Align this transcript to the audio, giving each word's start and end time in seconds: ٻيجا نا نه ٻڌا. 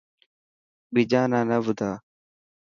ٻيجا 0.93 1.21
نا 1.31 1.39
نه 1.49 1.57
ٻڌا. 1.65 1.91